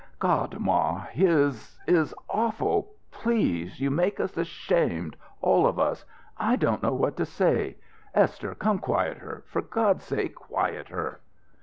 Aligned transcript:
"God, 0.17 0.57
ma, 0.59 1.01
his 1.11 1.77
is 1.85 2.11
awful! 2.27 2.93
Please 3.11 3.79
you 3.79 3.91
make 3.91 4.19
us 4.19 4.35
ashamed 4.35 5.15
all 5.41 5.67
of 5.67 5.77
us! 5.77 6.05
I 6.39 6.55
don't 6.55 6.81
know 6.81 6.95
what 6.95 7.15
to 7.17 7.25
say. 7.27 7.77
Esther, 8.15 8.55
come 8.55 8.79
quiet 8.79 9.17
her 9.19 9.43
for 9.45 9.61
God's 9.61 10.03
sake 10.03 10.33
quiet 10.33 10.87
her!" 10.87 11.19